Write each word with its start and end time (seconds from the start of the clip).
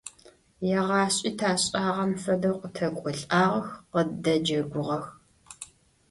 Егъашӏи 0.77 1.31
ташӏагъэм 1.39 2.11
фэдэу 2.21 2.57
къытэкӏолӏагъэх, 2.61 3.67
къыддэджэгугъэх. 3.91 5.05